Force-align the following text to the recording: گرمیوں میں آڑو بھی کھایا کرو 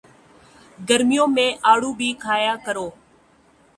گرمیوں 0.79 1.27
میں 1.27 1.49
آڑو 1.71 1.91
بھی 1.99 2.11
کھایا 2.21 2.55
کرو 2.65 2.87